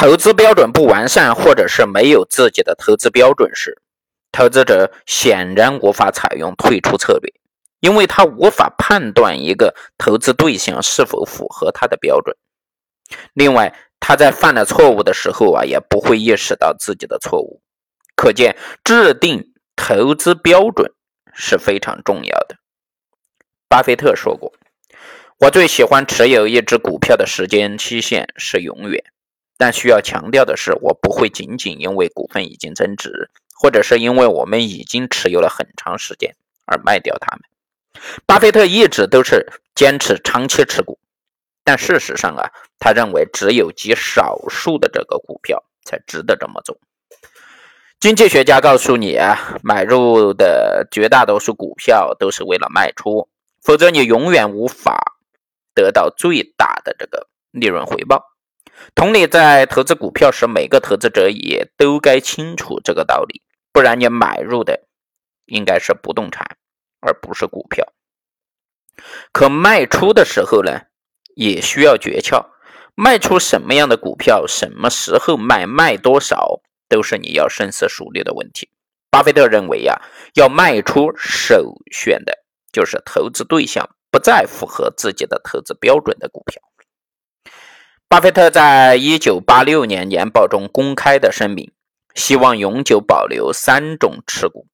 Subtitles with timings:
[0.00, 3.82] 投资标准不完善，或者是没有自己的投资标准时，
[4.30, 7.32] 投资者显然无法采用退出策略，
[7.80, 12.36] 因为他无法判断一个投资对象是否符合他的标准。
[13.32, 17.60] 另外，他在犯了错误的时候啊，也不会意识到自己的错误。
[18.14, 20.92] 可见，制定投资标准
[21.34, 22.54] 是非常重要的。
[23.68, 24.52] 巴菲特说过
[25.40, 29.02] ：“我最喜欢持有一只股票的时间期限是永远。”
[29.58, 36.34] 但需要强调的是，我不会仅仅因为股份已经增值，或者是因为我们已经持有了很长时间
[36.64, 37.40] 而卖掉它们。
[38.24, 40.96] 巴菲特一直都是坚持长期持股，
[41.64, 42.48] 但事实上啊，
[42.78, 46.78] 他认为只有极少数的这个股票才值得这么做。
[47.98, 53.28] 经济学家告诉你啊，买入的绝大多数股票都是为了卖出，
[53.60, 55.16] 否则你永远无法
[55.74, 58.22] 得到最大的这个利润回报。
[58.94, 64.86] 同理，在投资股票时，每个投资者也都该清楚这个道理，不然你买入的
[65.46, 66.56] 应该是不动产，
[67.00, 67.92] 而不是股票。
[69.32, 70.82] 可卖出的时候呢，
[71.34, 72.46] 也需要诀窍。
[73.00, 78.68] 卖出什么样的股票，什么时候卖，卖多少，都是你要深思熟虑的问题。
[79.08, 80.02] 巴菲特认为呀，
[80.34, 82.36] 要卖出，首选的
[82.72, 86.60] 就是投资对象不再符合自己的投资标准的股票。
[88.10, 91.74] 巴菲特在一九八六年年报中公开的声明，
[92.14, 94.66] 希望永久保留三种持股：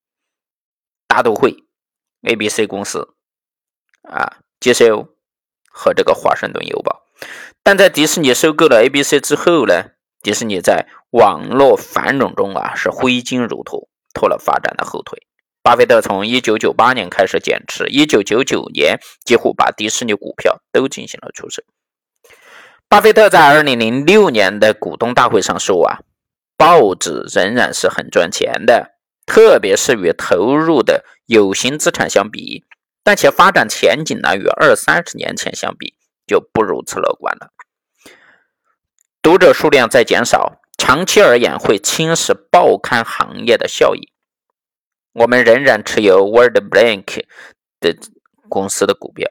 [1.09, 1.65] 大都会、
[2.23, 3.09] ABC 公司、
[4.03, 5.09] 啊 GCO
[5.69, 7.03] 和这个华盛顿邮报。
[7.65, 9.83] 但在迪士尼收购了 ABC 之后呢，
[10.23, 15.27] 迪士尼在网络繁荣中啊是挥金如土，拖了发展的后腿。
[15.61, 21.65] 巴菲特从一九九八年开始减持，一九九九年几乎把迪士尼股票都进行了出售。
[22.95, 25.99] 巴菲特在2006年的股东大会上说：“啊，
[26.57, 28.95] 报纸仍然是很赚钱的，
[29.27, 32.63] 特别是与投入的有形资产相比，
[33.03, 35.95] 但其发展前景呢，与二三十年前相比
[36.25, 37.51] 就不如此乐观了。
[39.21, 44.13] 读者数量在减少，长期而言会侵蚀报刊行业的效益。
[45.15, 47.25] 我们仍然持有 World Bank
[47.81, 47.97] 的
[48.49, 49.29] 公司的股票。”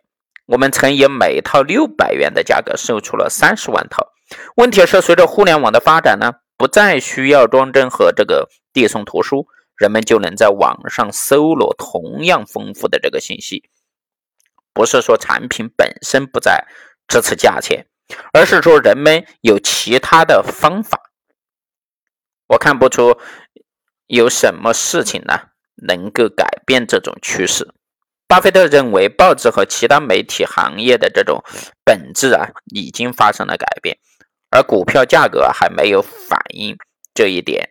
[0.53, 4.09] 我们曾以每套六百元的价格售出了三十万套。
[4.55, 13.67] 问题是，随着互联网的发展呢，不再需要装帧和这个递送图书，人们就能在网上搜罗同样丰富的这个信息。
[14.73, 16.67] 不是说产品本身不再
[17.07, 17.87] 支持价钱，
[18.31, 20.99] 而是说人们有其他的方法。
[22.49, 23.17] 我看不出
[24.05, 25.33] 有什么事情呢
[25.87, 27.73] 能够改变这种趋势。
[28.33, 31.43] 巴菲特认为，报纸和其他媒体行业的这种
[31.85, 33.95] 本质啊，已经发生了改变，
[34.49, 36.75] 而股票价格还没有反映
[37.13, 37.69] 这一点，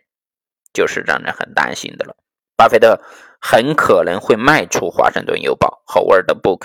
[0.71, 2.15] 就是让人很担心的了。
[2.55, 2.97] 巴菲特
[3.41, 6.59] 很可能会卖出《华盛顿邮报》和《Word Book》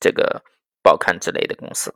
[0.00, 0.42] 这个
[0.82, 1.94] 报刊之类的公司。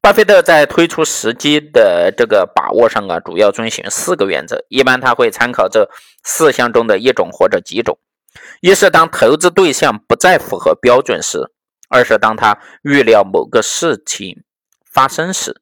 [0.00, 5.90] 巴菲特在推出时机的这个把握上啊，主要遵循四个原则，一般他会参考这
[6.22, 7.98] 四项中的一种或者几种。
[8.60, 11.50] 一是当投资对象不再符合标准时；
[11.88, 14.44] 二是当他预料某个事情
[14.84, 15.52] 发生时；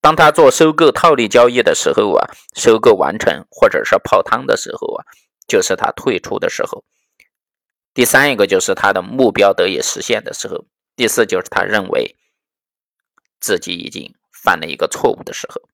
[0.00, 5.04] 当他做收购套利交易的时候啊，收购完成或者是泡汤的时候啊，
[5.46, 6.84] 就是他退出的时候。
[7.92, 10.64] 第三一个就是他的目标得以实现的时候。
[10.94, 12.16] 第四就是他认为
[13.40, 15.67] 自己已经犯了一个错误的时候。